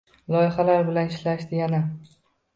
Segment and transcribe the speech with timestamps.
[0.35, 1.85] Loyihalar bilan ishlashdi yana.